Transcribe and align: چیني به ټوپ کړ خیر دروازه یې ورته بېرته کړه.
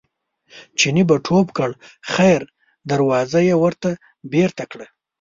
چیني 0.79 1.03
به 1.09 1.15
ټوپ 1.25 1.47
کړ 1.57 1.71
خیر 2.13 2.41
دروازه 2.91 3.39
یې 3.49 3.55
ورته 3.63 3.89
بېرته 4.33 4.63
کړه. 4.71 4.85